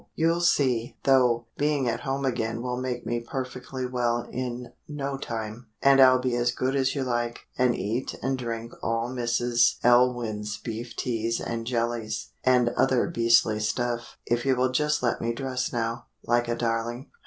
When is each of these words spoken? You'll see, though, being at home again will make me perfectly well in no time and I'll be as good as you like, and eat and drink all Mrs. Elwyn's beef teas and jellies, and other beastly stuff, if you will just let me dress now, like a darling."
You'll 0.15 0.41
see, 0.41 0.97
though, 1.03 1.45
being 1.59 1.87
at 1.87 1.99
home 1.99 2.25
again 2.25 2.63
will 2.63 2.81
make 2.81 3.05
me 3.05 3.19
perfectly 3.19 3.85
well 3.85 4.27
in 4.31 4.71
no 4.87 5.15
time 5.15 5.67
and 5.79 6.01
I'll 6.01 6.17
be 6.17 6.35
as 6.37 6.49
good 6.49 6.75
as 6.75 6.95
you 6.95 7.03
like, 7.03 7.41
and 7.55 7.75
eat 7.75 8.15
and 8.23 8.35
drink 8.35 8.73
all 8.81 9.11
Mrs. 9.13 9.75
Elwyn's 9.83 10.57
beef 10.57 10.95
teas 10.95 11.39
and 11.39 11.67
jellies, 11.67 12.31
and 12.43 12.69
other 12.69 13.07
beastly 13.11 13.59
stuff, 13.59 14.17
if 14.25 14.43
you 14.43 14.55
will 14.55 14.71
just 14.71 15.03
let 15.03 15.21
me 15.21 15.33
dress 15.33 15.71
now, 15.71 16.07
like 16.25 16.47
a 16.47 16.55
darling." 16.55 17.11